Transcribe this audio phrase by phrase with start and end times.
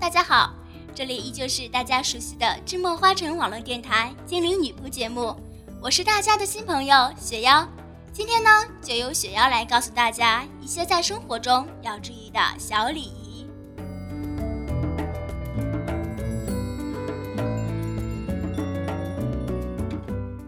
[0.00, 0.54] 大家好，
[0.94, 5.34] 这里依旧是大家熟悉的知墨花城网络电台精灵女仆节目，
[5.82, 7.66] 我是大家的新朋友雪妖。
[8.12, 8.48] 今天呢，
[8.80, 13.46] 就由雪妖来告诉大家一些在生活中要注意的小礼仪。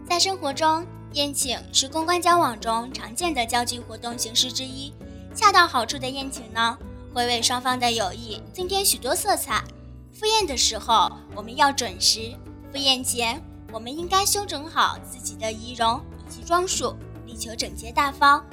[0.07, 4.93] 在生活中，宴请是公关交往中常见的交际活动形式之一。
[5.35, 6.77] 恰到好处的宴请呢，
[7.13, 9.63] 会为双方的友谊增添许多色彩。
[10.13, 12.35] 赴宴的时候，我们要准时；
[12.71, 16.95] 赴宴前，我们应该修整好自己的仪容以及装束。
[17.25, 18.43] 力求整洁大方，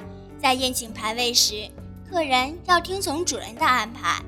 [0.41, 1.69] 在宴请排位时，
[2.09, 4.23] 客人要听从主人的安排。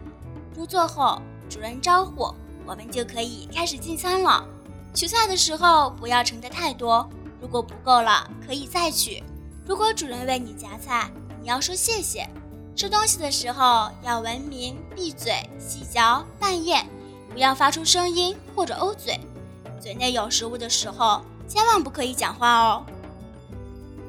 [0.54, 2.36] 入座后，主人招呼，
[2.66, 4.46] 我们就可以开始进餐了。
[4.94, 7.10] 取菜的时候不要盛得太多，
[7.40, 9.24] 如果不够了可以再取。
[9.66, 11.10] 如果主人为你夹菜，
[11.42, 12.30] 你要说谢谢。
[12.76, 16.86] 吃东西的时候要文明，闭嘴、细嚼慢咽，
[17.32, 19.20] 不要发出声音或者呕嘴。
[19.80, 22.86] 嘴内有食物的时候，千万不可以讲话哦。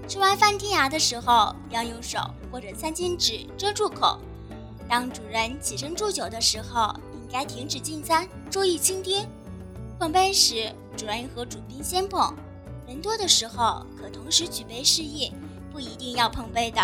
[0.08, 2.18] 吃完饭剔牙的时候，要用手
[2.50, 4.18] 或者餐巾纸遮住口。
[4.88, 9.26] 当主人起身祝酒的时候，应该停止进餐，注意倾听。
[9.98, 12.34] 碰杯时，主人和主宾先碰。
[12.86, 15.32] 人多的时候，可同时举杯示意，
[15.72, 16.80] 不一定要碰杯的。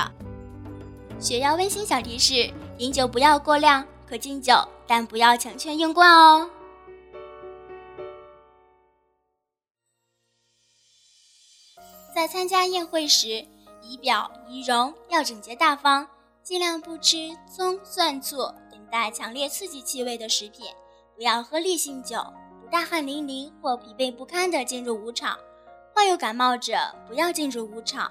[1.21, 4.55] 雪妖温馨小提示：饮酒不要过量，可敬酒，
[4.87, 6.49] 但不要强劝用惯哦。
[12.15, 13.45] 在参加宴会时，
[13.83, 16.07] 仪表仪容要整洁大方，
[16.45, 18.37] 尽量不吃葱、蒜、醋
[18.71, 20.67] 等带强烈刺激气味的食品，
[21.17, 22.25] 不要喝烈性酒，
[22.63, 25.37] 不大汗淋漓或疲惫不堪的进入舞场。
[25.93, 26.77] 患有感冒者
[27.09, 28.09] 不要进入舞场。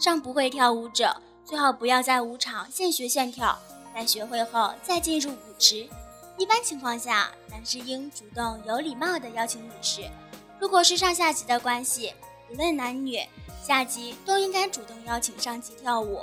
[0.00, 1.12] 尚不会跳舞者，
[1.48, 3.58] 最好不要在舞场现学现跳，
[3.94, 5.88] 在学会后再进入舞池。
[6.36, 10.02] 一般情况下，男士应主动有礼貌地邀请女士。
[10.60, 12.12] 如果是上下级的关系，
[12.50, 13.26] 无论男女。
[13.62, 16.20] 下级都应该主动邀请上级跳舞。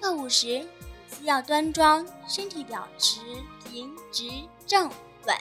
[0.00, 3.20] 跳舞时，舞姿要端庄，身体表持
[3.68, 4.30] 平直
[4.68, 4.88] 正
[5.26, 5.36] 稳，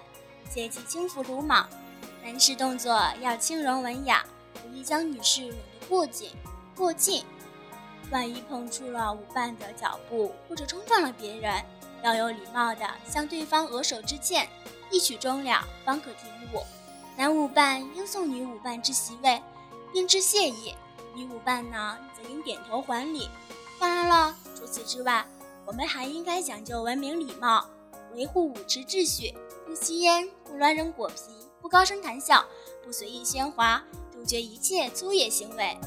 [0.51, 1.69] 切忌轻浮鲁莽。
[2.23, 6.31] 男士动作要轻柔文雅，不宜将女士拢得过紧
[6.75, 7.23] 过近。
[8.11, 11.63] 万一碰触了舞伴的脚步，或者冲撞了别人，
[12.03, 14.47] 要有礼貌地向对方额手致歉，
[14.89, 16.63] 一曲终了方可停舞。
[17.17, 19.41] 男舞伴应送女舞伴之席位，
[19.91, 20.73] 并致谢意。
[21.13, 23.29] 女舞伴呢，则应点头还礼。
[23.79, 25.25] 当然了，除此之外，
[25.65, 27.65] 我们还应该讲究文明礼貌，
[28.13, 31.15] 维护舞池秩序，不吸烟，不乱扔果皮，
[31.61, 32.45] 不高声谈笑，
[32.83, 35.77] 不随意喧哗，杜绝一切粗野行为。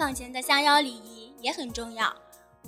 [0.00, 1.30] 访前的相邀礼仪。
[1.42, 2.14] 也很重要，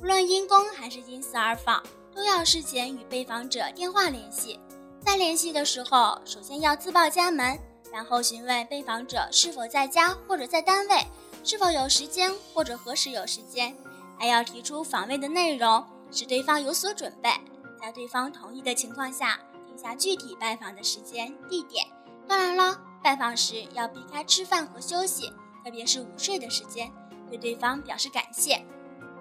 [0.00, 1.82] 无论因公还是因私而访，
[2.14, 4.58] 都要事前与被访者电话联系。
[5.00, 7.58] 在联系的时候，首先要自报家门，
[7.92, 11.06] 然后询问被访者是否在家或者在单位，
[11.44, 13.76] 是否有时间或者何时有时间，
[14.18, 17.30] 还要提出访问的内容，使对方有所准备。
[17.78, 21.86] 在对方同意的情况下，定下具体拜访的时间地点。
[22.26, 25.30] 当然了，拜访时要避开吃饭和休息，
[25.62, 26.90] 特别是午睡的时间。
[27.32, 28.62] 对对方表示感谢。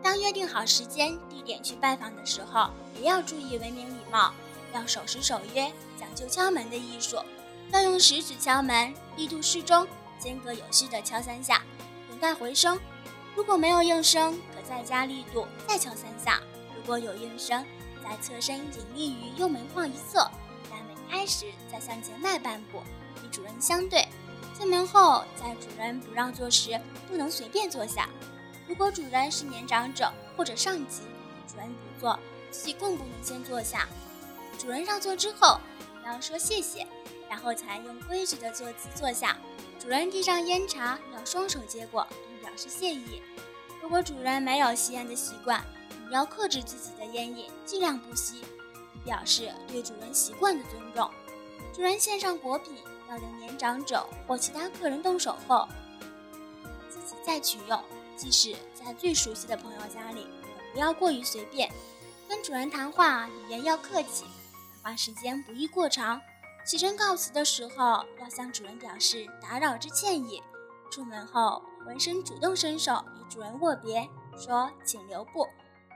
[0.04, 4.34] 当约定好时间地点去拜访的时候，也要注意文明礼貌，
[4.74, 7.18] 要守时守约，讲究敲门的艺术。
[7.72, 9.88] 要用食指敲门，力度适中，
[10.20, 11.62] 间隔有序地敲三下，
[12.10, 12.78] 等待回声。
[13.34, 16.42] 如果没有应声，可再加力度，再敲三下。
[16.76, 17.64] 如果有应声，
[18.04, 20.30] 在侧身隐立于右门框一侧，
[20.70, 22.82] 在门开时再向前迈半步，
[23.24, 24.06] 与主人相对。
[24.62, 26.80] 进门后，在主人不让座时，
[27.10, 28.08] 不能随便坐下。
[28.68, 31.02] 如果主人是年长者或者上级，
[31.48, 32.20] 主人不坐，
[32.52, 33.90] 自己更不能先坐下。
[34.60, 35.60] 主人让座之后，
[36.00, 36.86] 你要说谢谢，
[37.28, 39.36] 然后才用规矩的坐姿坐下。
[39.80, 43.20] 主人递上烟茶，要双手接过，并表示谢意。
[43.82, 45.66] 如果主人没有吸烟的习惯，
[46.08, 48.44] 你要克制自己的烟瘾，尽量不吸，
[49.04, 51.10] 表示对主人习惯的尊重。
[51.74, 52.76] 主人献上果品。
[53.12, 55.68] 要等年长者或其他客人动手后，
[56.90, 57.80] 自己再取用。
[58.16, 61.70] 即使在最熟悉的朋友家里，也不要过于随便。
[62.30, 64.26] 跟主人谈话，语言要客气，
[64.84, 66.22] 谈话时间不宜过长。
[66.64, 70.42] 起身告辞的时候，要向主人表示打扰之歉意。
[70.92, 75.48] 出门后，浑身主动伸手与主人握别，说请留步。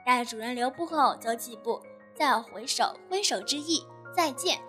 [0.05, 1.79] 待主人留步后，走几步，
[2.15, 3.85] 再回首挥手之意，
[4.15, 4.59] 再见。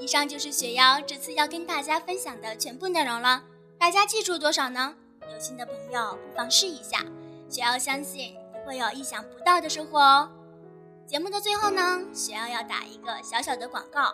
[0.00, 3.44] 以上就是雪妖这次要跟大家分享的全部内容了。
[3.78, 4.94] 大家记住多少呢？
[5.30, 7.04] 有心的朋友不妨试一下，
[7.50, 10.30] 雪妖相信你会有意想不到的收获哦。
[11.06, 14.10] 节目的最后呢，雪妖要打一个小小的广告。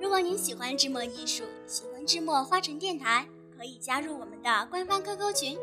[0.00, 5.58] 如果您喜欢芝墨艺术，喜欢芝墨花城电台，可以加入我们的官方 QQ 群：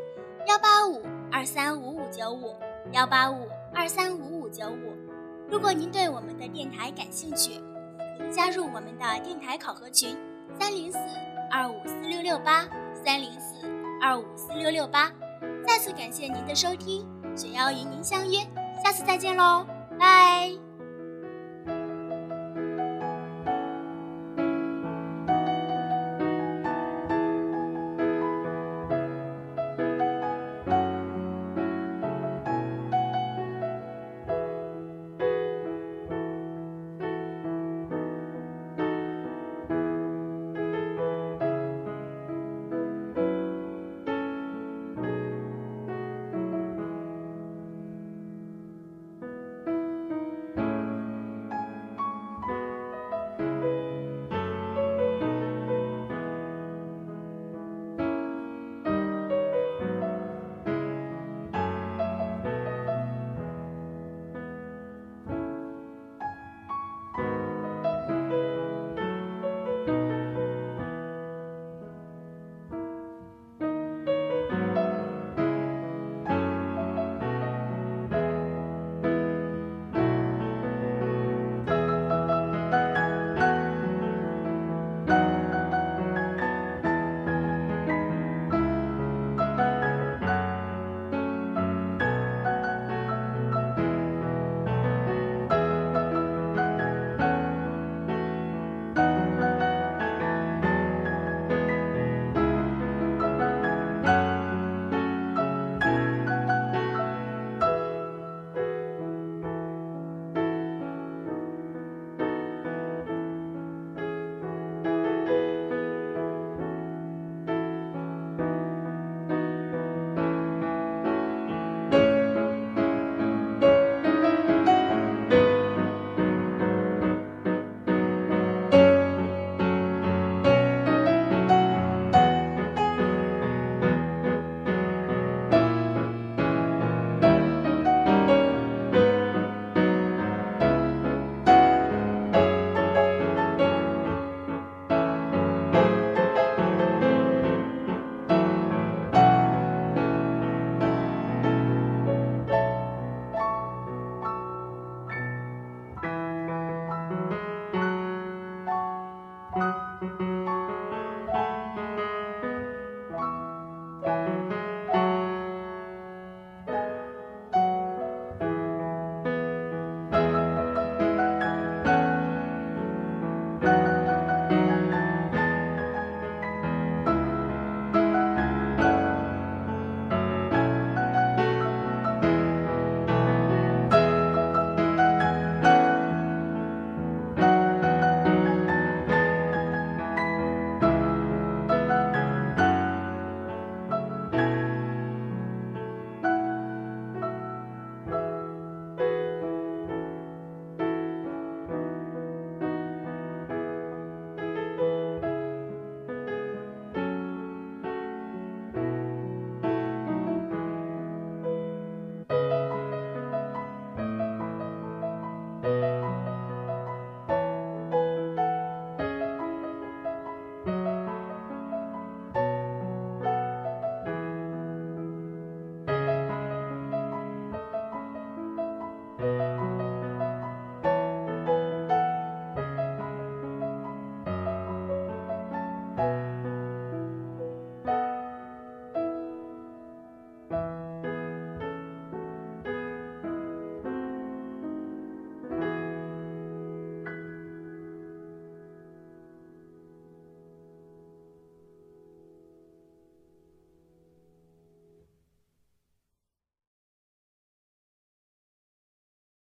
[0.46, 2.56] 幺八五二三五五九五
[2.92, 4.94] 幺八五二三五五九五。
[5.50, 7.60] 如果您对我们的电台感兴趣，
[8.30, 10.16] 加入我们的电台考核群：
[10.58, 10.98] 三零四
[11.50, 12.66] 二五四六六八
[13.04, 13.56] 三零四
[14.00, 15.10] 二五四六六八。
[15.66, 17.06] 再次感谢您的收听，
[17.36, 18.38] 雪妖与您相约，
[18.82, 19.66] 下次再见喽，
[19.98, 20.73] 拜。